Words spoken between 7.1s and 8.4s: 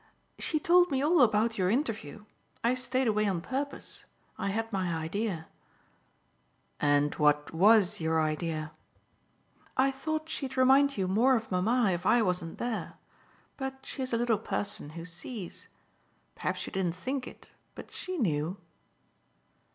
what WAS your